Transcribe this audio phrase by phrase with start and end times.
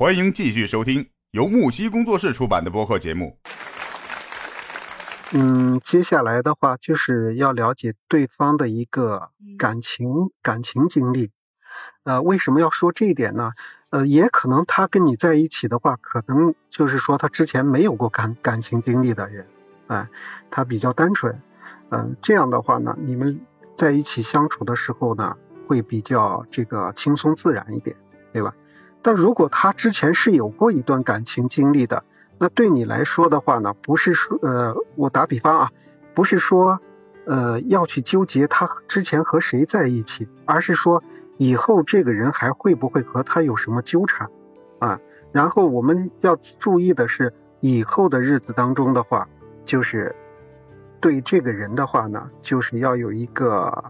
[0.00, 3.36] 欢迎继续收听由木西工作室出版的播客节目。
[5.32, 9.28] 嗯，接下来的话就是要了解对方的一个
[9.58, 11.32] 感情感情经历。
[12.04, 13.52] 呃，为什么要说这一点呢？
[13.90, 19.48] 呃，也可能他跟你在一起的话，可能就是说他之前没有过感感情经历的人，
[19.86, 20.08] 哎，
[20.50, 21.42] 他比较单纯。
[21.90, 23.42] 嗯，这样的话呢，你们
[23.76, 25.36] 在一起相处的时候呢，
[25.68, 27.98] 会比较这个轻松自然一点，
[28.32, 28.54] 对吧？
[29.02, 32.04] 但如果他之前是有过一段感情经历的，
[32.38, 35.72] 那对你来说的话呢，不是说呃，我打比方啊，
[36.14, 36.80] 不是说
[37.26, 41.02] 呃要去纠结他之前和谁在一起，而是说
[41.38, 44.28] 以后这个人还会不会和他有什么纠缠
[44.78, 45.00] 啊？
[45.32, 49.28] 然后我们要注意的是，以后的日子当中的话，
[49.64, 50.14] 就是。
[51.02, 53.84] 对这个人的话呢，就是要有一个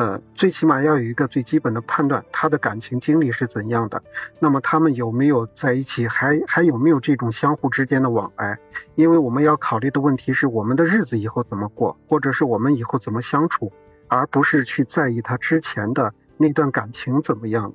[0.00, 4.02] 呃，最起码要有一个最基本的判断，他的感情经历是怎样的。
[4.38, 8.58] 那么他们有没有在一起，还还有没有这种相互之间的往来？
[8.94, 13.72] 因为我们要考虑的问题是我们的日子以后怎么过，或者是我们以后怎么相处，
[14.08, 17.74] 而不是去在意他之前的那段感情怎么样。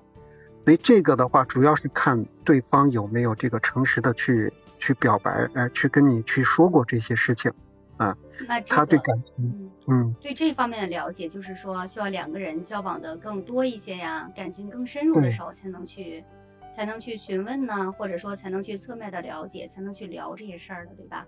[0.63, 7.51] 所以这个的话，主要是看对方有没有这个诚实的去去表白，哎，去跟你去说过这些事情。
[7.97, 16.23] 啊，那他对感情，嗯，对这方面的了解，就是说需要两个人交往的更多一些呀，感情更深入的时候才能去，
[16.71, 21.25] 才能去询问呢，或者说才能去侧面的了解，才能去聊这些事儿的，对吧？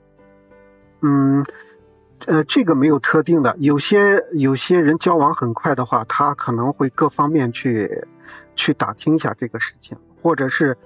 [1.02, 1.46] 嗯，
[2.26, 8.06] 呃，这个没有特定的，有些有些人交往很快的话，他可能会各方面去
[8.56, 10.78] 去打听一下这个事情，或者是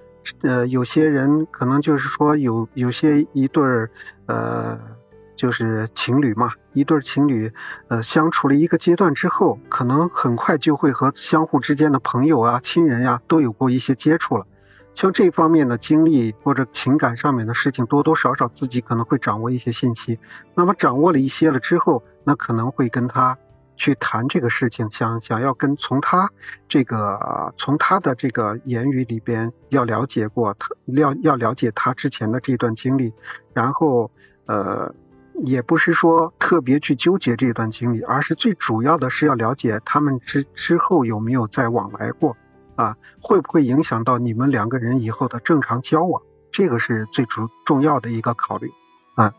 [0.42, 3.89] 呃，有些人可能就是说有有些一对儿
[4.27, 5.00] 呃。
[5.35, 7.51] 就是情侣嘛，一对情侣，
[7.87, 14.45] 呃，相处了一个阶段之后，可能很快就会和相互之间的朋友啊、亲人呀都有过一些接触了。
[14.93, 20.19] 像这方面的经历或者情感上面的事情，多多少少自己可能会掌握一些信息。
[20.53, 23.37] 那么掌握了一些了之后，那可能会跟他
[23.77, 26.30] 去谈这个事情，想想要跟从他
[26.67, 33.14] 这个从他的这个言语里边要了解过他，要要了解他之前的这段经历，
[33.53, 34.11] 然后
[34.45, 34.93] 呃。
[35.33, 42.37] 也不是说特别去纠结这段经历，而是最主要的是要了解他们之之后有没有再往来过
[42.75, 46.21] 啊，会不会影响到你们两个人以后的正常交往，
[46.52, 48.70] 这个是最主重要的一个考虑
[49.15, 49.33] 啊。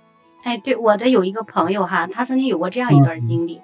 [0.45, 3.63] 哎，对，我的有一个朋友哈，他曾经有过这样一段经历，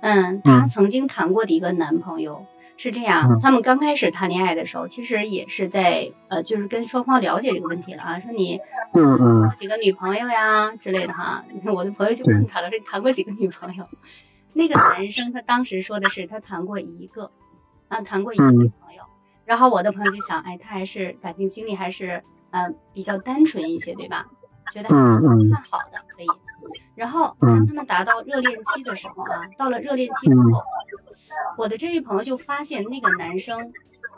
[0.00, 2.46] 嗯，他曾经谈过的一个男朋友。
[2.82, 8.18] 是这样，他们刚开始谈恋爱的时候，其实也是在呃，就是跟双方了解这个问题了啊。
[8.18, 8.58] 说你
[8.94, 11.44] 嗯嗯几个女朋友呀之类的哈。
[11.74, 13.86] 我的朋友就问他了，说你谈过几个女朋友？
[14.54, 17.30] 那个男生他当时说的是他谈过一个
[17.88, 19.02] 啊，谈过一个女朋友。
[19.44, 24.26] 然后我的朋友就想，哎，他还是感情经历还是嗯比较单纯一些，对吧？
[24.72, 25.20] 觉得还是
[25.52, 26.26] 看好的可以。
[26.94, 30.62] 然后当他们达到热恋期的时候啊，到了热恋期之后。
[31.56, 33.72] 我的这位朋友就发现，那个男生，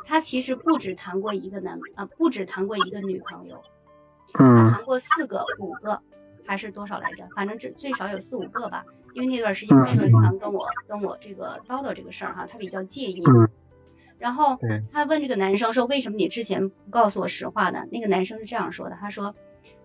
[0.04, 3.60] 他其实不止谈过一个男啊，不止谈过一个女朋友，
[4.32, 6.00] 他谈过四个、五个，
[6.46, 7.26] 还是多少来着？
[7.34, 8.84] 反正最最少有四五个吧。
[9.14, 13.22] 因为那段时间他经常跟我跟我这个叨叨这个事儿哈，他比较介意。
[14.18, 14.58] 然后
[14.90, 19.34] 他问这个男生说：“为什么你之前不告诉我实话呢？”那个男生是这样说的：“他说。”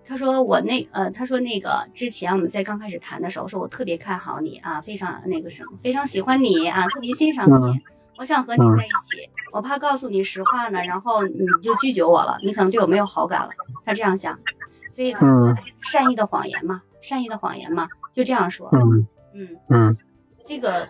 [0.08, 7.82] 他说我那呃，他说那个之前我们在刚开始谈的时候，说我特别看好你啊，非常那个什么，非常喜欢你啊，特别欣赏你，
[8.18, 13.50] 我想和你在一起，我怕告诉你实话呢，然后你就拒绝我了，你可能对我没有好感了。
[13.84, 14.40] 他这样想，
[14.90, 18.70] 所以他说善意的谎言嘛，善意的谎言嘛，就这样说。
[18.72, 19.98] 嗯嗯嗯，
[20.46, 20.88] 这个，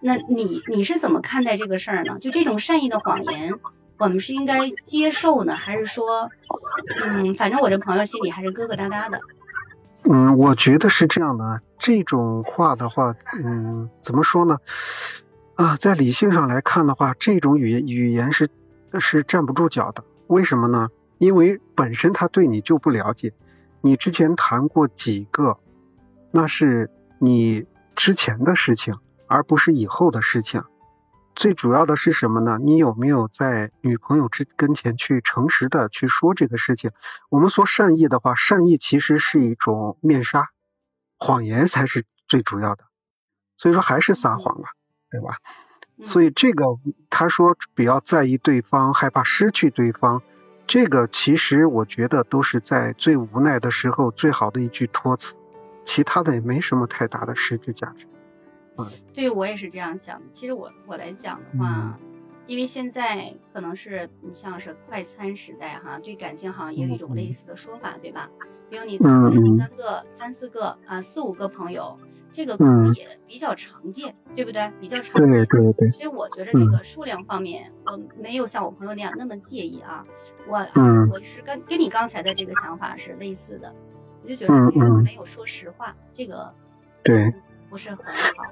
[0.00, 2.18] 那你你是怎么看待这个事儿呢？
[2.18, 3.52] 就这种善意的谎言。
[3.98, 6.30] 我们是应该接受呢，还是说，
[7.02, 9.20] 嗯，反正我这朋友心里还是疙疙瘩瘩的。
[10.08, 11.60] 嗯，我觉得是这样的。
[11.78, 14.58] 这种话的话，嗯，怎么说呢？
[15.56, 18.48] 啊，在理性上来看的话，这种语言语言是
[19.00, 20.04] 是站不住脚的。
[20.28, 20.88] 为什么呢？
[21.18, 23.32] 因为本身他对你就不了解，
[23.80, 25.58] 你之前谈过几个，
[26.30, 30.62] 那是你之前的事情，而不是以后的事情。
[31.38, 32.58] 最主要的是什么呢？
[32.60, 36.90] 你有没有在女朋友之跟前去诚实的去说这个事情？
[37.28, 40.50] 我们说善意的话，善意其实是一种面纱，
[41.16, 42.86] 谎言才是最主要的。
[43.56, 44.64] 所以说还是撒谎了，
[45.12, 45.36] 对吧？
[46.04, 46.64] 所以这个
[47.08, 50.22] 他说比较在意对方，害怕失去对方，
[50.66, 55.36] 这个其实我觉得都是在最无奈的时候最好的一句托词，
[55.84, 58.08] 其他的也没什么太大的实质价值。
[59.14, 60.26] 对我也是这样想的。
[60.30, 61.98] 其实我我来讲的话，
[62.46, 68.28] 因为现在可能是你像是快餐时代哈，对感情好像也有一种类似的说法，对吧？
[68.70, 68.98] 比如你
[69.56, 71.98] 三个、三四个啊，四五个朋友，
[72.32, 74.70] 这个可能也比较常见，对不对？
[74.78, 75.30] 比较常见。
[75.30, 75.90] 对对对。
[75.90, 80.04] 所以我觉得这个数量方面，我没有像我朋友那样那么介意啊。
[80.46, 80.58] 我
[81.12, 83.74] 我是跟跟你刚才的这个想法是类似的，
[84.22, 86.54] 我就觉得没有说实话，这个
[87.02, 87.32] 对
[87.70, 88.44] 不是很好。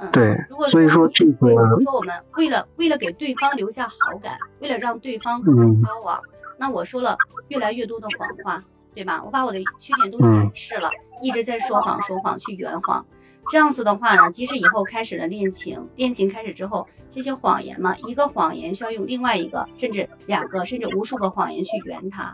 [0.00, 0.34] 嗯，对。
[0.48, 6.20] 如果所以说这个，如果说我们为了为了给对方留下好感，为了让对方和我交往，
[6.58, 7.16] 那我说了
[7.48, 8.64] 越来越多的谎话。
[8.94, 9.22] 对吧？
[9.22, 10.88] 我把我的缺点都掩饰了，
[11.20, 13.04] 一直在说谎说谎去圆谎，
[13.50, 22.32] 这样子的话呢，即使以后开始了恋情，恋情开始之后，这些谎言嘛，一个谎言需要用另外一个，甚至两个，甚至无数个谎言去圆它，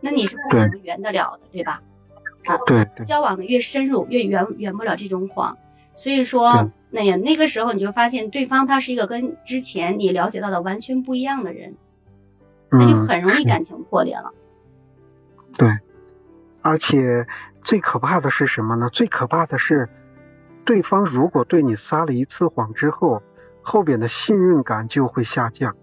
[0.00, 1.82] 那你是不可能圆得了的，对吧？
[2.44, 5.58] 啊，对对，交往的越深入，越圆圆不了这种谎，
[5.98, 11.74] 所以说，那呀，那个时候你就发现对方他是一个跟之前你了解到的完全不一样的人，
[12.70, 14.32] 那就很容易感情破裂了。
[15.56, 15.68] 对。
[16.62, 17.26] 而且
[17.62, 18.90] 最可怕的是什么呢？
[18.90, 19.88] 最可怕的是，
[20.64, 23.22] 对方如果对你撒了一次谎之后，
[23.62, 25.76] 后边的信任感就会下降。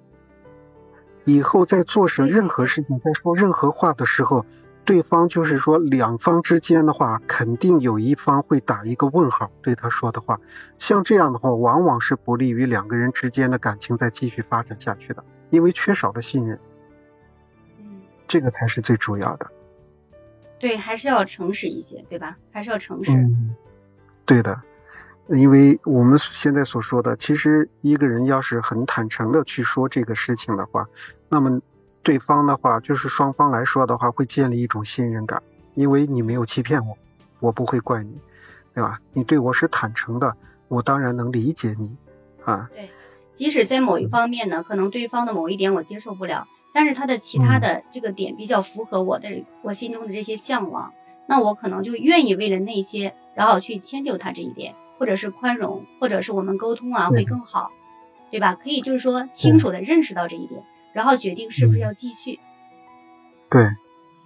[1.26, 4.46] 以后在做什任何事情，在说任何话的时候，
[4.86, 10.40] 对方就是说两方之间的话，肯定有一方会打一个问号，对他说的话。
[10.78, 16.60] 像这样的话，往往是不利于两个人之间的感情再继续发展下去的，因为缺少了信任。
[17.80, 19.52] 嗯，这个才是最主要的。
[20.60, 22.38] 对，还是要诚实一些，对吧？
[22.52, 23.12] 还是要诚实。
[23.12, 23.56] 嗯，
[24.24, 24.62] 对的，
[25.28, 30.88] 因为我们现在所说的，其实一个人要是很坦诚的去说这个事情的话，
[31.28, 31.60] 那么
[32.06, 35.42] 对方的话，就是双方来说的话，会建立一种信任感，
[35.74, 36.96] 因为你没有欺骗我，
[37.40, 38.22] 我不会怪你，
[38.76, 39.00] 对吧？
[39.12, 40.38] 你对我是坦诚的，
[40.68, 41.98] 我当然能理解你
[42.44, 42.70] 啊。
[42.72, 42.88] 对，
[43.34, 46.48] 即使在某一方面呢，可能对方的某一点我接受不了。
[46.72, 49.30] 但是他的其他的这个点比较符合我的
[49.64, 50.94] 我心中的这些向往，
[51.26, 57.72] 那我可能就愿意为了那些，然后去迁就他这一点，或者是宽容，或者是我们沟通啊会更好，
[58.30, 58.54] 对吧？
[58.54, 60.62] 可以就是说清楚的认识到这一点，
[60.96, 62.40] 然后决定是不是要继续。
[63.50, 63.64] 对，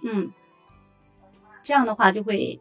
[0.04, 0.30] 嗯，
[1.64, 2.60] 这样的话就会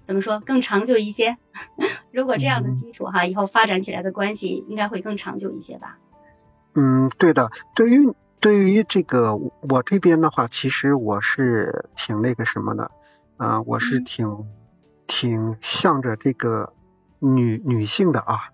[0.00, 1.36] 怎么说更长久一些？
[2.12, 5.98] 如果这样的基础哈，以后发展起来的关系应该会更长久一些吧？
[6.74, 8.14] 嗯，对的，对于。
[8.42, 12.90] 对于这个我这边的话，其实我是挺那个什么的，
[13.36, 14.48] 啊，我是挺
[15.06, 16.72] 挺向着这个
[17.20, 18.50] 女女性的啊，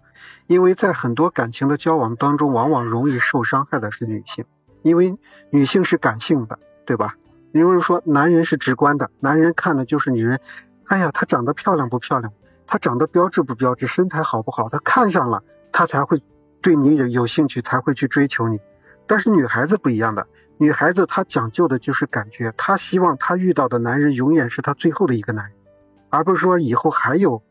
[0.46, 4.44] 因为在很多感情的交往当中，往往容易受伤害的是女性，
[4.83, 5.17] 因为
[5.51, 7.17] 女性是感性的，对吧？
[7.53, 10.41] 因为说男人是直观的，男人看的就是女人，
[10.85, 12.33] 哎呀，她长得漂亮不漂亮，
[12.67, 15.43] 她长得标致不标致，身材好不好，他看上了，
[15.73, 16.23] 他才会
[16.61, 18.61] 对你有有兴趣，才会去追求你。
[19.07, 20.27] 但是女孩子不一样的，
[20.59, 25.55] 女孩子她讲究的就是感觉，她希望她遇到的男人永远是她最后的一个男人，
[26.11, 27.43] 而不是说以后还有，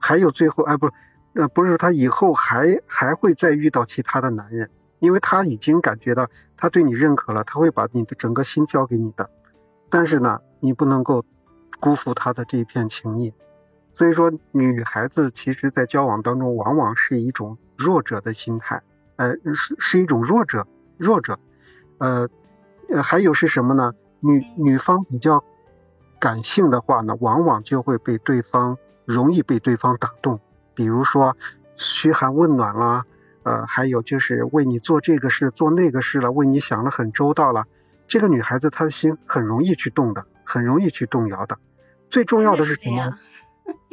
[0.00, 0.90] 还有最后，哎，不，
[1.34, 4.70] 呃，不是她以后还还会再遇到其他的男人，
[5.04, 9.30] 因为他已经感觉到他对你认可了，他会把你的整个心交给你的。
[9.90, 11.24] 但是呢，你不能够
[11.78, 13.34] 辜负他的这一片情谊。
[13.94, 18.82] 所以说，女孩子其实在交往当中，往往是一种弱者的心态，
[19.16, 20.66] 呃，是是一种弱者。
[20.96, 21.38] 弱者，
[21.98, 22.28] 呃，
[23.02, 23.92] 还有是什么呢？
[24.20, 25.44] 女女方比较
[26.18, 30.40] 感性的话呢，往往就会被对方容易被对方打动，
[30.74, 31.36] 比如说
[31.76, 33.04] 嘘寒问暖啦，
[33.44, 37.66] 呃，还有就是为你做这个事做那个事了，为你想了很周到了，
[38.08, 41.58] 这个女孩子她的心很容易去动的，很容易去动摇的。
[42.08, 43.16] 最重要的是什么？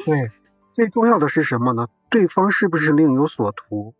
[0.03, 0.31] 对，
[0.73, 1.87] 最重要的是什么呢？
[2.09, 3.93] 对方是不是另有所图？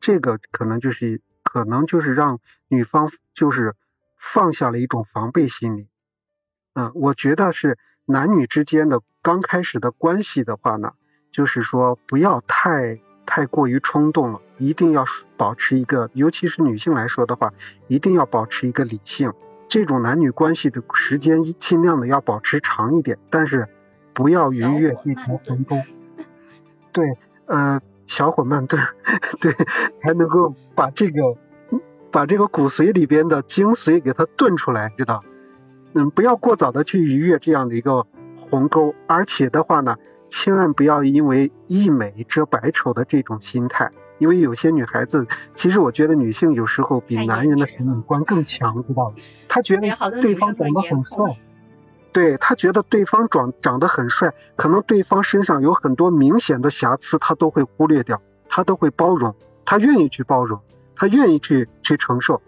[0.00, 1.20] 这个可能就是。
[1.44, 2.38] 可能就是让
[2.68, 3.74] 女方就是
[4.16, 5.88] 放下了一种防备心理，
[6.72, 10.92] 嗯，我觉得是男女之间的刚开始的关系的话呢，
[11.30, 15.04] 就是说不要太太过于冲动了，一定要
[15.36, 17.52] 保持一个，尤其是女性来说的话，
[17.88, 19.32] 一定要保持一个理性，
[19.68, 23.68] 这种男女关系的时间尽量的要保持长一点，但是
[24.12, 25.76] 不要逾越一条鸿沟。
[26.92, 27.04] 对，
[27.46, 27.80] 呃。
[28.04, 28.82] 小火慢炖，
[29.40, 29.52] 对，
[30.02, 31.38] 才能够把这个
[32.10, 35.24] 把这个骨髓里边的精髓给它炖出来，知道？
[35.94, 39.96] 嗯，不要过早的去逾越这样的一个鸿沟，而且的话呢，
[40.28, 45.26] 千万不要因为一美遮百丑的这种心态，因为有些女孩子，
[45.56, 49.16] 其实我觉得女性有时候比男人的审美观更强，知道吗？
[49.48, 49.80] 她觉得
[50.20, 51.40] 对方长得很帅。
[52.12, 60.60] 对她觉得对方长长得很帅，可能对方身上有很多明显的瑕疵，她都会忽略掉，她都会包容，她愿意去包容。
[60.94, 62.42] 她愿意去去承受，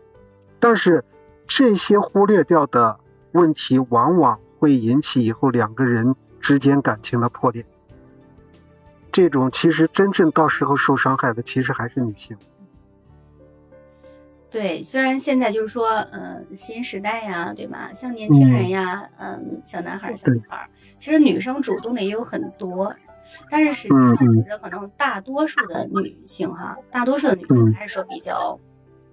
[0.60, 1.04] 但是
[1.48, 3.00] 这些忽略掉的
[3.32, 7.66] 问题，往往会引起以后两个人之间感情的破裂。
[9.14, 12.36] 这种其实真正到时候受伤害的，其实还是女性。
[14.50, 17.92] 对，虽然现在就是说，呃，新时代呀，对吧？
[17.94, 20.68] 像年轻人呀，嗯，小男孩、小女孩，
[20.98, 22.92] 其实女生主动的也有很多，
[23.48, 28.58] 但是实际上我觉得可能大多数的女性哈，大多数的女性还是说比较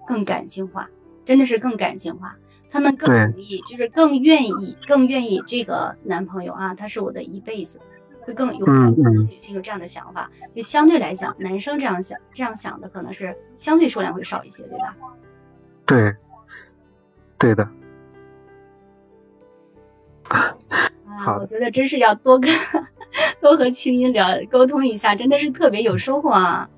[0.08, 0.90] 更感性化，
[1.24, 2.36] 真的是更感性化，
[2.72, 7.80] 她们更容易，就是更愿意，更愿意这个男朋友啊，他是我的一辈子，
[8.22, 14.96] 会更有更多的女性有这样的想法，就相对来讲，男生这样想这样想的可能是相对数量会少一些，对吧？
[15.86, 16.16] 对，
[17.38, 17.68] 对的。
[20.30, 22.50] 啊，我觉得真是要多跟
[23.42, 26.70] 多和青音聊沟通一下，真的是特别有收获啊。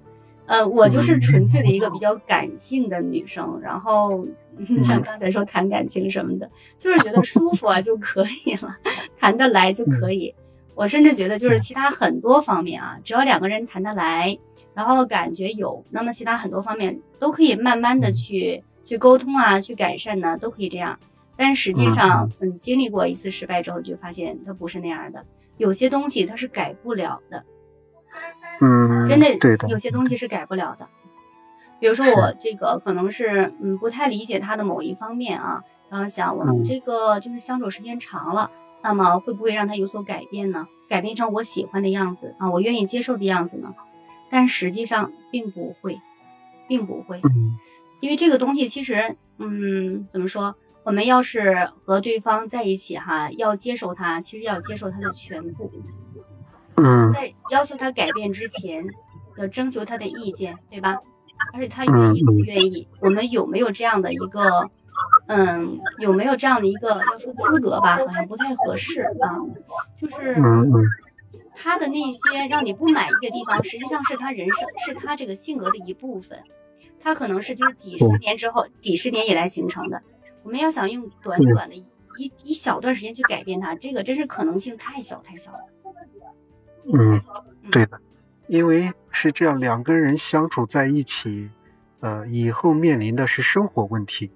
[0.45, 4.27] 呃，我就是纯粹的一个比较感性的女生，然后
[4.83, 8.75] 像刚才说谈感情什么的，就是觉得舒服啊就可以了，
[9.17, 10.33] 谈得来就可以。
[10.75, 14.37] 我甚至觉得就是其他很多方面啊，只要两个人谈得来，
[14.73, 18.63] 然后感觉有，那么其他很多方面都可以慢慢的去。
[18.85, 20.99] 去沟通啊，去改善呢，都可以这样。
[21.37, 25.25] 但实际上，嗯，经历过一次失败之后，就发现它不是那样的。
[25.55, 27.45] 有些东西它是改不了的。
[28.59, 29.69] 嗯，真的，对的。
[29.69, 30.85] 有些东西是改不了的。
[31.79, 38.51] 比如说我这个可能是嗯不太理解他的某一方面啊，然后想我们这个就是相处时间长了，
[38.83, 40.67] 那么会不会让他有所改变呢？
[40.89, 43.73] 改变成我喜欢的样子啊，我愿意接受的样子呢？
[44.29, 45.99] 但实际上并不会，
[46.67, 47.21] 并不会。
[48.01, 50.55] 因为这个东西其实，嗯，怎么说？
[50.83, 55.71] 我们要是和对方在一起哈，要接受他，其实要接受他的全部。
[56.75, 57.09] 嗯。
[57.13, 58.85] 在要求他改变之前，
[59.37, 60.97] 要征求他的意见，对吧？
[61.53, 62.87] 而且他愿意不愿意？
[62.99, 64.69] 我们有没有这样的一个，
[65.27, 67.97] 嗯，有没有这样的一个要说资格吧？
[67.97, 69.39] 好像不太合适啊。
[69.95, 70.35] 就是
[71.55, 76.39] 他的那些让你不满意的地方，实际上是他人生，是他这个性格的一部分。
[76.99, 80.01] 他可能是就是几十年之后，几十年以来形成的。
[80.43, 81.89] 我们要想用短短的一
[82.43, 85.59] 一小段时间去改变他，这个真是可能性太小太小了。
[86.93, 87.21] 嗯，
[87.71, 87.99] 对的，
[88.47, 91.49] 因为是这样，两个人相处在一起，
[92.01, 94.31] 呃，以后面临的是生活问题。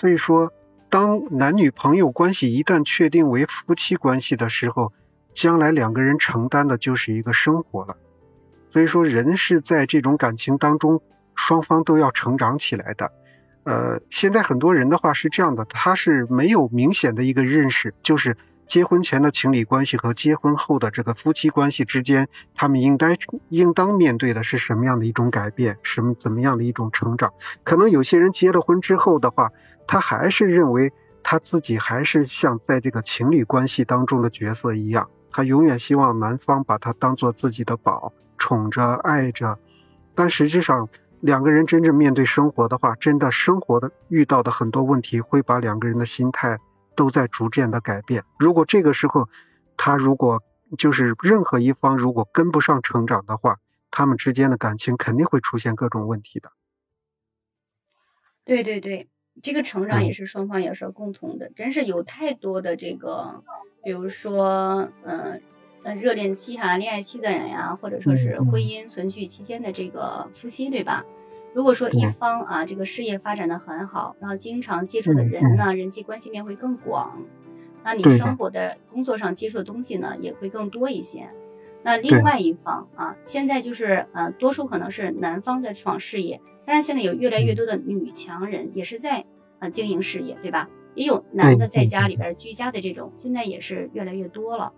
[0.00, 0.52] 所以说，
[0.88, 4.92] 当男女朋友关系一旦确定为夫妻关系的时候，
[5.34, 7.96] 将来两个人承担的就是一个生活了。
[8.72, 11.02] 所以说，人是在这种感情当中。
[11.38, 13.12] 双方都要成长起来的，
[13.62, 23.16] 呃，现在很多人的话是这样的，他是没有明显的一个认识，就是结婚前的情侣关系和结婚后的这个夫妻关系之间，他们应该
[23.48, 27.32] 应当面对的是什么样的一种改变，什么怎么样的一种成长？
[27.64, 29.52] 可能有些人结了婚之后的话，
[29.86, 30.92] 他还是认为
[31.22, 39.58] 他自己还是像在这个情侣关系当中的角色一样，他永远希望男方把他当做自己的宝，宠着爱着，
[40.14, 40.88] 但实际上。
[41.18, 46.58] 两个人真正面对生活的话，真的生活的遇到的很多问题，会把两个人的心态
[46.96, 48.24] 都在逐渐的改变。
[48.38, 49.28] 如果这个时候
[49.76, 50.42] 他如果
[50.76, 53.58] 就是任何一方如果跟不上成长的话，
[53.90, 56.50] 他们之间的感情肯定会出现各种问题的。
[58.44, 59.08] 对对对，
[59.42, 63.44] 这个成长也是双方也是共同的，真是有太多的这个，
[63.84, 65.40] 比如说，嗯。
[65.84, 71.04] 呃，热恋期哈，恋爱期的人呀，或者说是婚姻存续期间的这个夫妻，对吧？
[71.56, 77.22] 如果说一方啊，这个事业发展的很好，然后经常接触的人呢，人际关系面会更广，
[77.82, 81.30] 那你生活的工作上接触的东西呢，也会更多一些。
[81.82, 89.24] 那另外一方啊，现在就是呃，多数可能是男方在闯事业，当然现在有越来越多的女强人也是在
[89.58, 90.68] 呃经营事业，对吧？
[90.94, 94.74] 也有男的在家里边居家的这种，现在也是越来越多了。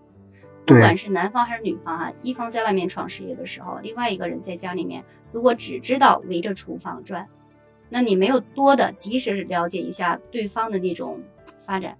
[0.75, 7.27] 不管是男方还是女方哈，一方在外面闯事业的时候，另外一个人在家里面，如果只知道围着厨房转，
[7.89, 11.21] 那你没有多的及时了解一下对方的那种
[11.65, 11.97] 发展，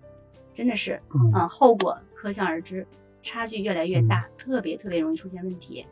[0.53, 1.01] 真的是，
[1.33, 2.85] 嗯，后果可想而知，
[3.21, 5.85] 差距越来越大，特别特别容易出现问题。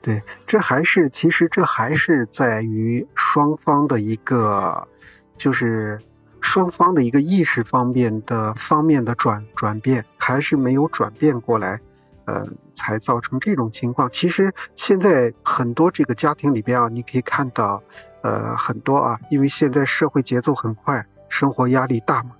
[0.00, 4.88] 对，这还是其实这还是在于双方的一个
[5.36, 6.00] 就是。
[6.44, 11.80] 双方的一个意识方面的方面的转转变还是没有转变过来，
[12.26, 14.10] 呃，才造成这种情况。
[14.10, 17.82] 其实现在很多这个家庭里边啊，你可以看到，
[18.22, 22.32] 呃，很多啊，因为现在社会节奏很快，生活压力大嘛，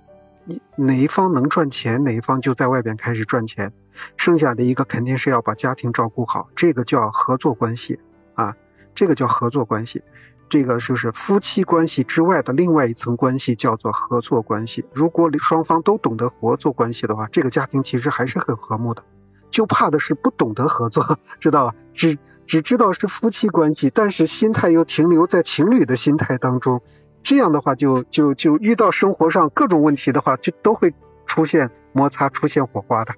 [0.45, 3.73] 一哪一方能赚钱，哪一方就在外边开始赚钱，
[4.17, 7.99] 剩下的一个肯定是要把家庭照顾好，这个叫合作关系
[8.35, 8.55] 啊，
[8.93, 10.03] 这个叫合作关系。
[10.49, 14.85] 这个就是夫妻关系之外的另外一层关系，叫做合作关系。
[14.93, 19.03] 如果双方都懂得合作关系的话，这个家庭其实还是很和睦的。
[19.51, 21.75] 就怕的是不懂得合作，知道吧？
[21.93, 26.81] 只只知道是夫妻关系，但是心态又停留在情侣的心态当中，
[27.23, 30.93] 这样的话就就就遇到生活上各种问题的话，就都会
[31.25, 33.13] 出现摩擦、出现火花的。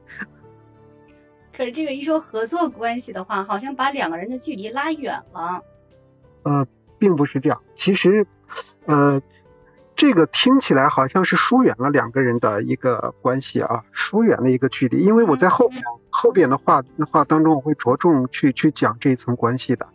[1.58, 5.62] 可是这个一说合作关系的话，好像把两个人的距离拉远了。
[6.44, 6.68] 呃，
[7.00, 8.26] 并不是这样，其实，
[8.86, 9.22] 呃。
[10.00, 15.00] 这个听起来好像是疏远了两个人的一个关系啊，疏远了一个距离。
[15.00, 15.72] 因为我在后
[16.12, 19.88] 后边的话话当中，我会着重去去讲这一层关系的。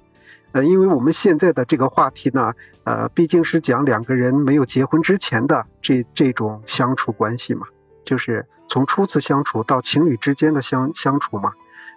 [0.51, 7.69] 呃，因为我们现在的这个话题呢，呃，毕竟是讲两个人没有结婚之前的这这种相处关系嘛，
[8.05, 11.53] 就是从初次相处到情侣之间的相相处嘛，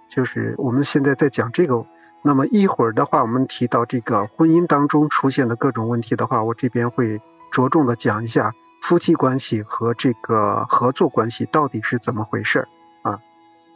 [0.10, 1.88] 就是我们现在在讲这个。
[2.25, 7.22] 那么一会儿的话，我们提到这个婚姻当中出现的各种问题的话，我这边会。
[7.51, 12.67] 着重的讲一下夫妻关系和这个合作关系到底是怎么回事儿
[13.01, 13.22] 啊？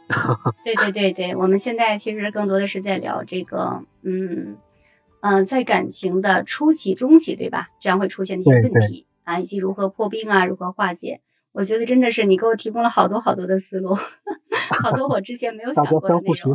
[0.62, 4.58] 对对对对，我们现在其实更多的是在聊这个，嗯
[5.20, 7.68] 嗯，在感情的初期、中期，对吧？
[7.80, 11.22] 这样会出现的一些问题啊，以及如何破冰啊，如何化解。
[11.52, 13.94] 我觉得真的是你给我提供了好多好多的思路，
[14.82, 16.54] 好多我之前没有想过的内容。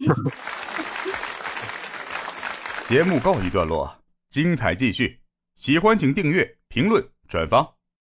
[2.90, 5.20] 节目告一段落，精彩继续。
[5.54, 7.76] 喜欢请订阅、评论、转发。